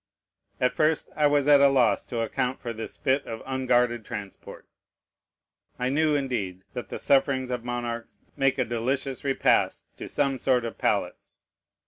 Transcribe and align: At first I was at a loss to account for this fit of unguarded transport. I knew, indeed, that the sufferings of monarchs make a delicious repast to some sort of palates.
At 0.59 0.71
first 0.73 1.11
I 1.15 1.27
was 1.27 1.47
at 1.47 1.61
a 1.61 1.67
loss 1.69 2.05
to 2.05 2.21
account 2.21 2.59
for 2.59 2.73
this 2.73 2.97
fit 2.97 3.23
of 3.27 3.43
unguarded 3.45 4.03
transport. 4.03 4.67
I 5.77 5.89
knew, 5.89 6.15
indeed, 6.15 6.63
that 6.73 6.87
the 6.87 6.97
sufferings 6.97 7.51
of 7.51 7.63
monarchs 7.63 8.23
make 8.35 8.57
a 8.57 8.65
delicious 8.65 9.23
repast 9.23 9.85
to 9.97 10.07
some 10.07 10.39
sort 10.39 10.65
of 10.65 10.79
palates. 10.79 11.37